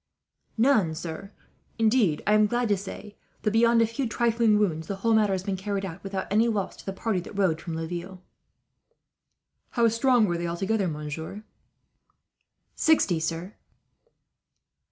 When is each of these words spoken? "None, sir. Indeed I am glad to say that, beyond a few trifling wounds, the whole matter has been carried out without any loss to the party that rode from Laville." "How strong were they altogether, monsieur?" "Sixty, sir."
"None, 0.57 0.95
sir. 0.95 1.31
Indeed 1.77 2.23
I 2.25 2.33
am 2.33 2.47
glad 2.47 2.69
to 2.69 2.75
say 2.75 3.17
that, 3.43 3.51
beyond 3.51 3.83
a 3.83 3.85
few 3.85 4.09
trifling 4.09 4.57
wounds, 4.57 4.87
the 4.87 4.95
whole 4.95 5.13
matter 5.13 5.31
has 5.31 5.43
been 5.43 5.55
carried 5.55 5.85
out 5.85 6.03
without 6.03 6.25
any 6.31 6.47
loss 6.47 6.75
to 6.77 6.85
the 6.87 6.91
party 6.91 7.19
that 7.19 7.37
rode 7.37 7.61
from 7.61 7.75
Laville." 7.75 8.19
"How 9.69 9.87
strong 9.89 10.25
were 10.25 10.39
they 10.39 10.47
altogether, 10.47 10.87
monsieur?" 10.87 11.43
"Sixty, 12.75 13.19
sir." 13.19 13.53